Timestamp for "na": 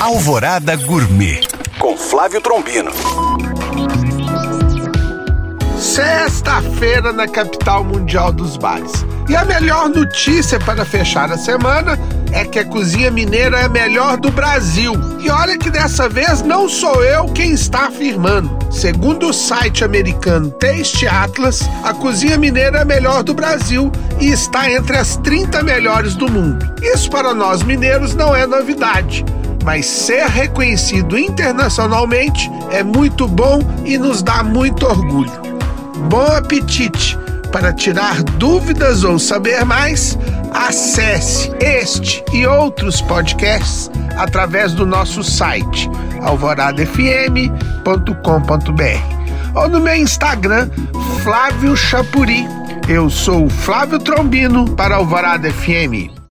7.12-7.28